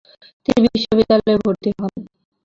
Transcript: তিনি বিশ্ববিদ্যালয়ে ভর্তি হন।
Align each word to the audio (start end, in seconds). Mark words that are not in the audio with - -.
তিনি 0.45 0.67
বিশ্ববিদ্যালয়ে 0.67 1.37
ভর্তি 1.43 1.69
হন। 1.77 1.93